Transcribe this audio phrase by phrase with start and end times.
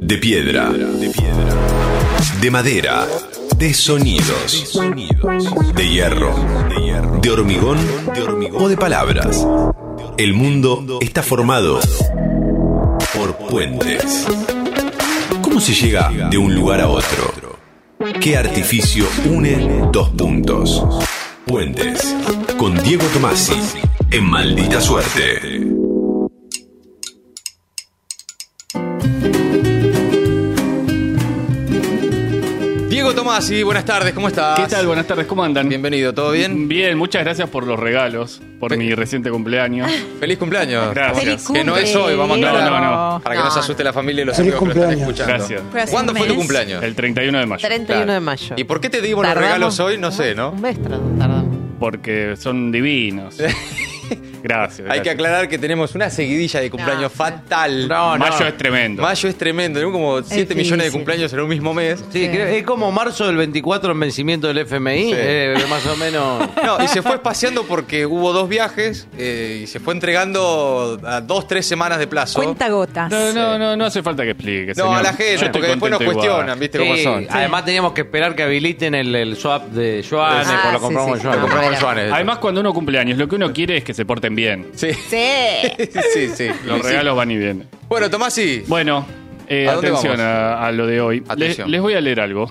[0.00, 0.72] De piedra.
[2.40, 3.06] De madera.
[3.56, 4.80] De sonidos.
[5.74, 6.34] De hierro.
[7.20, 7.78] De hormigón.
[8.14, 8.62] De hormigón.
[8.62, 9.46] O de palabras.
[10.16, 11.80] El mundo está formado
[13.14, 14.26] por puentes.
[15.42, 17.58] ¿Cómo se llega de un lugar a otro?
[18.20, 20.82] ¿Qué artificio une dos puntos?
[21.46, 22.16] Puentes.
[22.56, 23.52] Con Diego Tomasi.
[24.10, 25.79] En maldita suerte.
[33.10, 34.60] Diego Tomasi, buenas tardes, ¿cómo estás?
[34.60, 34.86] ¿Qué tal?
[34.86, 35.68] Buenas tardes, ¿cómo andan?
[35.68, 36.68] Bienvenido, ¿todo bien?
[36.68, 39.90] Bien, muchas gracias por los regalos, por Fe- mi reciente cumpleaños.
[40.20, 40.94] Feliz cumpleaños.
[40.94, 41.18] Gracias.
[41.24, 42.70] Feliz Que no es hoy, vamos a No, aclarar.
[42.82, 43.20] no, no.
[43.20, 45.18] Para que no, se asuste la familia y los Feliz amigos que lo están cumpleaños.
[45.20, 45.54] escuchando.
[45.56, 45.82] Gracias.
[45.82, 46.38] Hace ¿Cuándo un fue tu mes.
[46.38, 46.82] cumpleaños?
[46.84, 47.66] El 31 de mayo.
[47.66, 48.12] 31 Claro.
[48.12, 48.54] de mayo.
[48.56, 49.98] ¿Y por qué te dimos los Tardamos regalos hoy?
[49.98, 50.50] No sé, ¿no?
[50.50, 51.46] Un mes tardamos.
[51.80, 53.38] Porque son divinos.
[54.42, 54.88] Gracias.
[54.90, 57.88] Hay que aclarar que tenemos una seguidilla de cumpleaños No, fatal.
[58.18, 59.02] Mayo es tremendo.
[59.02, 62.02] Mayo es tremendo, tenemos como 7 millones de cumpleaños en un mismo mes.
[62.12, 65.12] Sí, creo- es como marzo del 24 en vencimiento del FMI, Sí.
[65.14, 66.48] eh, más o menos.
[66.64, 71.20] No, y se fue espaciando porque hubo dos viajes eh, y se fue entregando a
[71.20, 72.40] dos, tres semanas de plazo.
[72.40, 73.10] Cuenta gotas.
[73.10, 74.72] No, no, no, no hace falta que explique.
[74.76, 74.96] No, señor.
[74.98, 77.26] a la gente, porque después nos cuestionan, ¿viste cómo Sí, son?
[77.30, 81.20] Además teníamos que esperar que habiliten el, el swap de Joan, Ah, pues lo compramos
[81.24, 82.12] en.
[82.12, 84.66] Además, cuando uno cumple años, lo que uno quiere es que se bien.
[84.74, 85.16] Sí, Sí.
[86.14, 86.48] sí, sí.
[86.66, 86.88] Los Sí.
[86.88, 87.68] regalos van y vienen.
[87.88, 89.06] Bueno, Tomasi, Bueno,
[89.48, 90.26] eh, ¿A dónde atención vamos?
[90.26, 91.20] a, a lo de hoy.
[91.20, 91.70] Les, Atención.
[91.70, 92.50] les voy a leer algo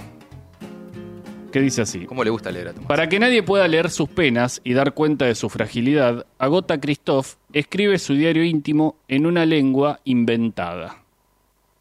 [1.51, 2.05] que dice así.
[2.05, 2.87] ¿cómo le gusta leer a Tomás?
[2.87, 7.35] Para que nadie pueda leer sus penas y dar cuenta de su fragilidad, Agota Christoph
[7.53, 10.97] escribe su diario íntimo en una lengua inventada.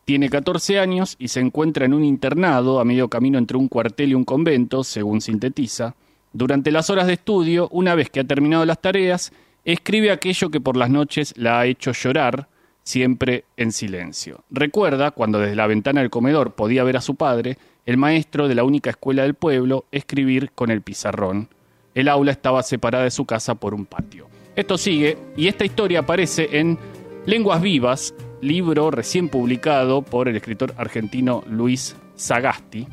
[0.06, 4.10] Tiene 14 años y se encuentra en un internado a medio camino entre un cuartel
[4.10, 5.94] y un convento, según sintetiza.
[6.32, 9.32] Durante las horas de estudio, una vez que ha terminado las tareas,
[9.64, 12.48] escribe aquello que por las noches la ha hecho llorar,
[12.82, 14.44] siempre en silencio.
[14.50, 18.54] Recuerda cuando desde la ventana del comedor podía ver a su padre, el maestro de
[18.54, 21.48] la única escuela del pueblo, escribir con el pizarrón.
[21.94, 24.28] El aula estaba separada de su casa por un patio.
[24.56, 26.78] Esto sigue y esta historia aparece en
[27.26, 32.88] Lenguas Vivas, libro recién publicado por el escritor argentino Luis Sagasti,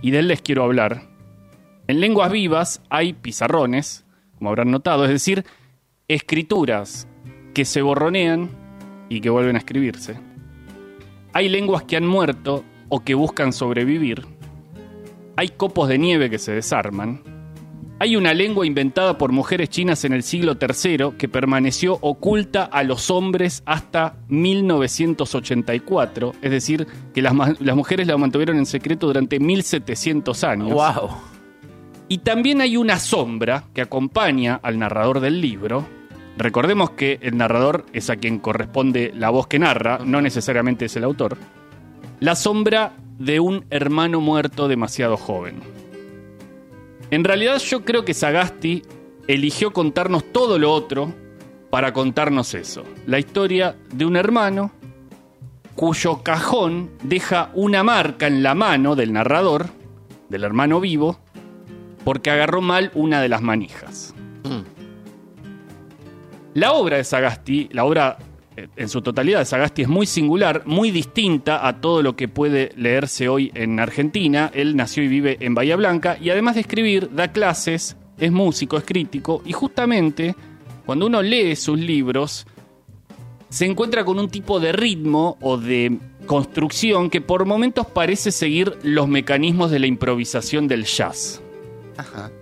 [0.00, 1.02] y de él les quiero hablar.
[1.88, 4.04] En Lenguas Vivas hay pizarrones,
[4.38, 5.44] como habrán notado, es decir,
[6.08, 7.08] escrituras
[7.54, 8.50] que se borronean
[9.08, 10.18] y que vuelven a escribirse.
[11.32, 14.26] Hay lenguas que han muerto o que buscan sobrevivir.
[15.36, 17.22] Hay copos de nieve que se desarman.
[18.00, 22.82] Hay una lengua inventada por mujeres chinas en el siglo III que permaneció oculta a
[22.82, 29.40] los hombres hasta 1984, es decir, que las, las mujeres la mantuvieron en secreto durante
[29.40, 30.72] 1700 años.
[30.72, 31.33] Wow.
[32.08, 35.86] Y también hay una sombra que acompaña al narrador del libro.
[36.36, 40.96] Recordemos que el narrador es a quien corresponde la voz que narra, no necesariamente es
[40.96, 41.38] el autor.
[42.20, 45.60] La sombra de un hermano muerto demasiado joven.
[47.10, 48.82] En realidad yo creo que Sagasti
[49.28, 51.14] eligió contarnos todo lo otro
[51.70, 52.84] para contarnos eso.
[53.06, 54.72] La historia de un hermano
[55.74, 59.66] cuyo cajón deja una marca en la mano del narrador,
[60.28, 61.18] del hermano vivo,
[62.04, 64.14] porque agarró mal una de las manijas.
[66.54, 68.16] La obra de Sagasti, la obra
[68.56, 72.28] eh, en su totalidad de Sagasti es muy singular, muy distinta a todo lo que
[72.28, 74.50] puede leerse hoy en Argentina.
[74.54, 78.76] Él nació y vive en Bahía Blanca y además de escribir, da clases, es músico,
[78.76, 80.36] es crítico y justamente
[80.86, 82.46] cuando uno lee sus libros
[83.48, 88.78] se encuentra con un tipo de ritmo o de construcción que por momentos parece seguir
[88.82, 91.43] los mecanismos de la improvisación del jazz.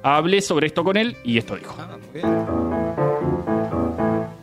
[0.02, 1.76] Hablé sobre esto con él y esto dijo.
[1.78, 3.51] Ah.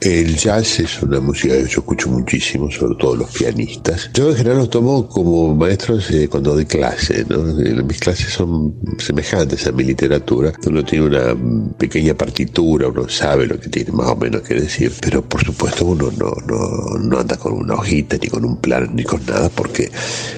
[0.02, 4.10] El jazz es una música que yo escucho muchísimo, sobre todo los pianistas.
[4.14, 7.60] Yo en general los tomo como maestros eh, cuando doy clase, ¿no?
[7.60, 10.54] Eh, Mis clases son semejantes a mi literatura.
[10.66, 11.36] Uno tiene una
[11.78, 15.86] pequeña partitura, uno sabe lo que tiene más o menos que decir, pero por supuesto
[15.86, 19.50] uno no, no, no anda con una hojita, ni con un plan, ni con nada,
[19.50, 19.92] porque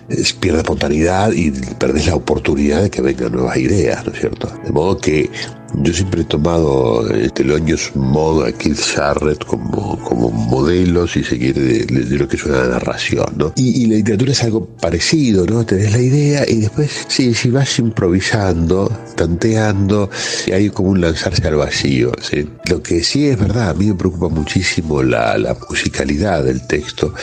[0.09, 4.51] es, pierde espontaneidad y perdés la oportunidad de que vengan nuevas ideas, ¿no es cierto?
[4.63, 5.29] De modo que
[5.75, 11.37] yo siempre he tomado eh, Telonius Modo a Keith Jarrett como, como modelo, si se
[11.37, 13.53] quiere, de, lo que es una narración, ¿no?
[13.55, 15.65] Y, la literatura es algo parecido, ¿no?
[15.65, 20.09] Tenés la idea y después, sí, si vas improvisando, tanteando,
[20.51, 22.47] hay como un lanzarse al vacío, ¿sí?
[22.69, 27.13] Lo que sí es verdad, a mí me preocupa muchísimo la, la musicalidad del texto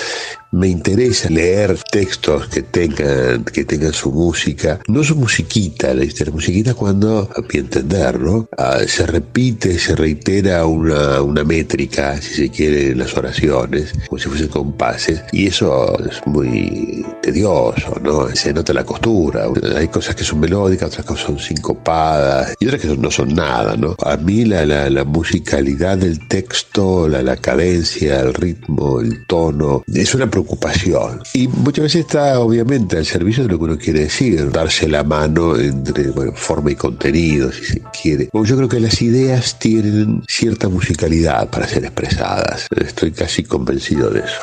[0.50, 6.25] me interesa leer textos que tengan, que tengan su música, no su musiquita, ¿viste?
[6.25, 8.19] la musiquita cuando, a mi entender.
[8.56, 14.19] Ah, se repite, se reitera una, una métrica, si se quiere, repite las oraciones como
[14.19, 18.29] si fuesen compases y eso es muy tedioso, ¿no?
[18.35, 19.47] Se nota la costura.
[19.77, 23.77] Hay cosas que son melódicas, otras cosas son sincopadas y otras que no son nada,
[23.77, 23.97] ¿no?
[24.05, 29.83] A mí la, la, la musicalidad del texto, la, la cadencia, el ritmo, el tono,
[29.87, 31.23] es una preocupación.
[31.35, 35.02] Y muchas veces está obviamente al servicio de lo que uno quiere decir, darse la
[35.02, 38.29] mano entre bueno, forma y contenido, si se quiere.
[38.32, 42.69] Bueno, yo creo que las ideas tienen cierta musicalidad para ser expresadas.
[42.70, 44.40] Estoy casi convencido de eso.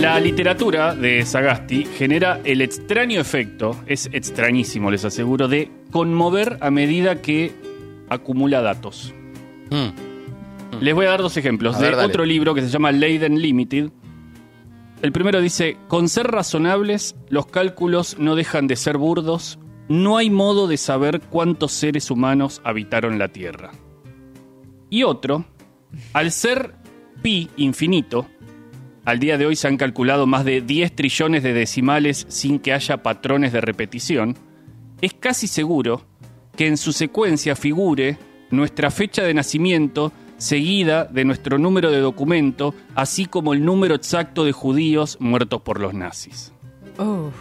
[0.00, 6.70] La literatura de Sagasti genera el extraño efecto, es extrañísimo, les aseguro, de conmover a
[6.70, 7.52] medida que
[8.08, 9.14] acumula datos.
[9.70, 10.07] Mm.
[10.80, 13.40] Les voy a dar dos ejemplos A de ver, otro libro que se llama Leiden
[13.40, 13.90] Limited.
[15.02, 19.58] El primero dice, con ser razonables, los cálculos no dejan de ser burdos,
[19.88, 23.72] no hay modo de saber cuántos seres humanos habitaron la Tierra.
[24.90, 25.44] Y otro,
[26.12, 26.74] al ser
[27.22, 28.26] pi infinito,
[29.04, 32.72] al día de hoy se han calculado más de 10 trillones de decimales sin que
[32.72, 34.36] haya patrones de repetición,
[35.00, 36.02] es casi seguro
[36.56, 38.18] que en su secuencia figure
[38.50, 44.44] nuestra fecha de nacimiento seguida de nuestro número de documento, así como el número exacto
[44.44, 46.52] de judíos muertos por los nazis.
[46.98, 47.30] Oh.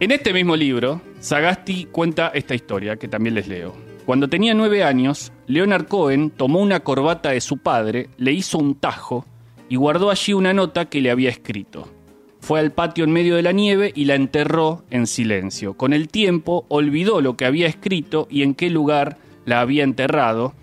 [0.00, 3.74] En este mismo libro, Sagasti cuenta esta historia que también les leo.
[4.06, 8.76] Cuando tenía nueve años, Leonard Cohen tomó una corbata de su padre, le hizo un
[8.76, 9.26] tajo
[9.68, 11.86] y guardó allí una nota que le había escrito.
[12.40, 15.74] Fue al patio en medio de la nieve y la enterró en silencio.
[15.74, 20.54] Con el tiempo olvidó lo que había escrito y en qué lugar la había enterrado.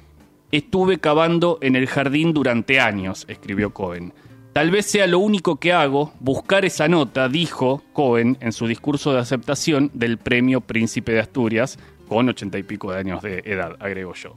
[0.52, 4.14] Estuve cavando en el jardín durante años, escribió Cohen.
[4.54, 9.14] Tal vez sea lo único que hago, buscar esa nota, dijo Cohen en su discurso
[9.14, 11.78] de aceptación del premio Príncipe de Asturias,
[12.08, 14.36] con ochenta y pico de años de edad, agrego yo.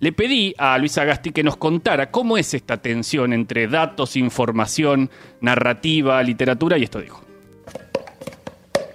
[0.00, 5.10] Le pedí a Luis Agasti que nos contara cómo es esta tensión entre datos, información,
[5.40, 7.21] narrativa, literatura, y esto dijo.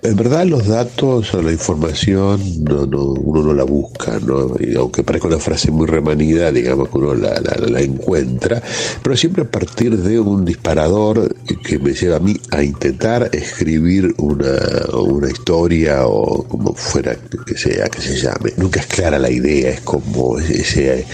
[0.04, 4.56] En verdad los datos o la información no, no, uno no la busca, ¿no?
[4.60, 8.62] Y aunque parezca una frase muy remanida, digamos que uno la, la- la encuentra,
[9.02, 14.14] pero siempre a partir de un disparador que me lleva a mí a intentar escribir
[14.20, 14.56] una,
[15.02, 17.16] una historia o como fuera
[17.46, 18.54] que sea que se llame.
[18.58, 21.06] Nunca es clara la idea, es como ese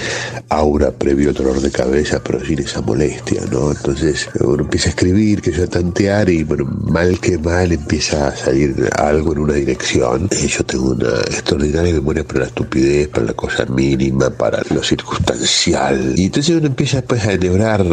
[0.50, 3.72] aura previo dolor de cabeza, pero sin esa molestia, ¿no?
[3.72, 8.28] Entonces uno empieza a escribir, que yo a tantear y bueno, mal que mal empieza
[8.28, 10.30] a salir algo en una dirección.
[10.30, 16.14] Yo tengo una extraordinaria memoria para la estupidez, para la cosa mínima, para lo circunstancial.
[16.18, 17.86] Y entonces uno empieza después a enhebrar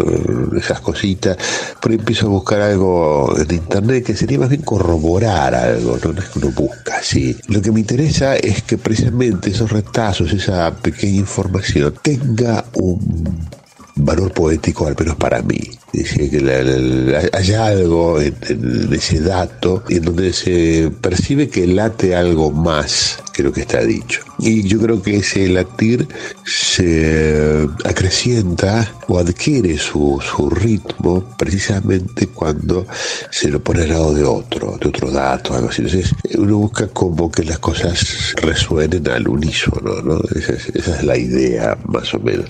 [0.56, 1.36] esas cositas,
[1.80, 6.20] pero empiezo a buscar algo en internet que sería más bien corroborar algo, no, no
[6.20, 7.36] es que uno busca así.
[7.48, 13.48] Lo que me interesa es que precisamente esos retazos, esa pequeña información, tenga un
[13.96, 15.58] valor poético, al menos para mí.
[15.92, 21.66] Dice que la- la- hay algo en, en ese dato en donde se percibe que
[21.66, 24.20] late algo más que lo que está dicho.
[24.38, 26.06] Y yo creo que ese latir
[26.44, 32.86] se acrecienta o adquiere su, su ritmo precisamente cuando
[33.30, 35.82] se lo pone al lado de otro, de otro dato, algo así.
[35.82, 40.20] Entonces uno busca como que las cosas resuenen al unísono, ¿no?
[40.36, 42.46] Esa es, esa es la idea, más o menos.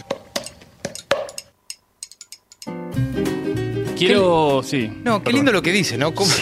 [3.97, 4.91] Quiero, sí.
[5.05, 5.35] No, qué perdón.
[5.39, 6.15] lindo lo que dice, ¿no?
[6.15, 6.31] ¿Cómo-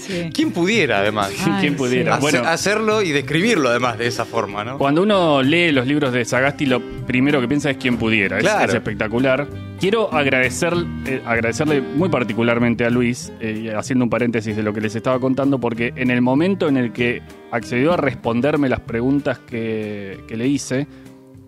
[0.00, 0.30] Sí.
[0.34, 1.30] ¿Quién pudiera, además?
[1.60, 2.18] ¿Quién pudiera?
[2.18, 2.26] sí.
[2.26, 4.78] Hace- Bueno, hacerlo y describirlo, además, de esa forma, ¿no?
[4.78, 8.38] Cuando uno lee los libros de Sagasti, lo primero que piensa es quién pudiera.
[8.38, 8.70] Es- Claro.
[8.70, 9.46] Es, espectacular.
[9.78, 10.72] Quiero agradecer,
[11.06, 15.20] eh, agradecerle muy particularmente a Luis, eh, haciendo un paréntesis de lo que les estaba
[15.20, 17.22] contando, porque en el momento en el que
[17.52, 20.86] accedió a responderme las preguntas que, que le hice,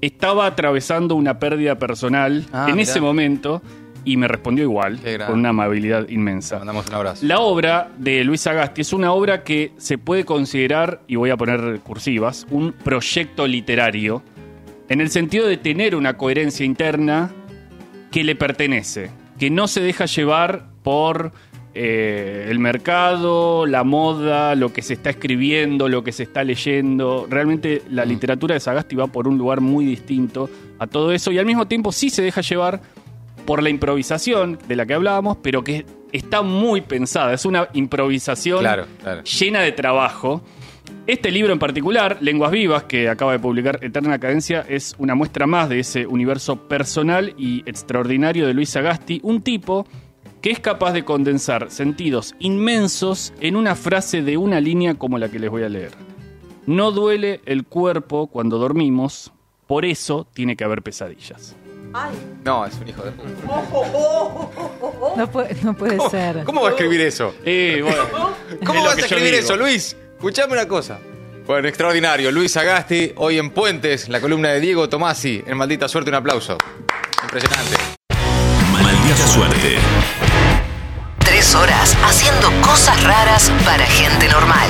[0.03, 2.83] estaba atravesando una pérdida personal Ah, en mirá.
[2.91, 3.62] ese momento
[4.04, 6.59] y me respondió igual, con una amabilidad Le inmensa.
[6.59, 7.26] mandamos un abrazo.
[7.26, 11.37] La obra de Luis Agasti es una obra que se puede considerar, y voy a
[11.37, 14.23] poner cursivas, un proyecto literario,
[14.88, 17.30] en el sentido de tener una coherencia interna
[18.11, 21.32] que le pertenece, que no se deja llevar por
[21.75, 27.26] eh, el mercado, la moda, lo que se está escribiendo, lo que se está leyendo.
[27.30, 31.38] Realmente la literatura de Sagasti va por un lugar muy distinto a todo eso y
[31.38, 32.82] al mismo tiempo sí se deja llevar
[33.45, 37.33] por la improvisación de la que hablábamos, pero que está muy pensada.
[37.33, 39.23] Es una improvisación Claro, claro.
[39.25, 40.43] llena de trabajo.
[41.07, 45.47] Este libro en particular, Lenguas Vivas, que acaba de publicar Eterna Cadencia, es una muestra
[45.47, 49.87] más de ese universo personal y extraordinario de Luis Sagasti, un tipo
[50.41, 55.29] que es capaz de condensar sentidos inmensos en una frase de una línea como la
[55.29, 55.93] que les voy a leer.
[56.67, 59.33] No duele el cuerpo cuando dormimos,
[59.67, 61.57] Por eso tiene que haber pesadillas.
[62.45, 63.29] No, es un hijo de puta.
[65.17, 66.45] No puede, no puede ser.
[66.45, 67.35] ¿Cómo va a escribir eso?
[67.45, 67.97] Bueno,
[68.65, 69.45] ¿Cómo es lo vas a que yo escribir digo.
[69.45, 69.97] eso, Luis?
[70.17, 70.99] Escuchame una cosa.
[71.47, 72.31] Bueno, extraordinario.
[72.31, 75.43] Luis Agasti, hoy en Puentes, la columna de Diego Tomasi.
[75.47, 76.57] En Maldita Suerte, un aplauso.
[77.23, 77.77] Impresionante.
[78.73, 79.77] Maldita suerte.
[81.19, 84.69] Tres horas haciendo cosas raras para gente normal.